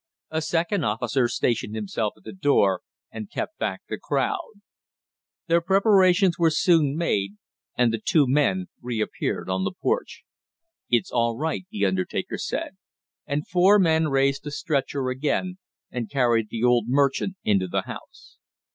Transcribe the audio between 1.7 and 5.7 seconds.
himself at the door and kept back the crowd. Their